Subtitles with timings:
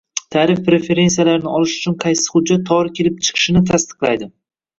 [0.35, 4.31] Tarif preferentsiyalarini olish uchun qaysi hujjat tovar kelib chiqishini tasdiqlaydi?